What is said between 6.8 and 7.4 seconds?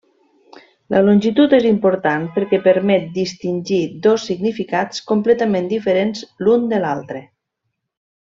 l'altre.